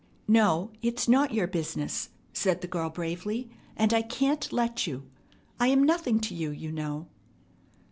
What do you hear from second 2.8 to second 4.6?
bravely, "and I can't